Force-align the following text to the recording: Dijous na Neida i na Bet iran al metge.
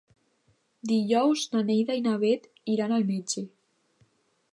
Dijous 0.91 1.43
na 1.55 1.61
Neida 1.67 1.97
i 1.99 2.03
na 2.07 2.13
Bet 2.23 2.47
iran 2.77 2.95
al 2.97 3.07
metge. 3.11 3.45